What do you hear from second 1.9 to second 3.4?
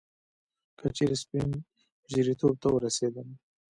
ژیرتوب ته ورسېدم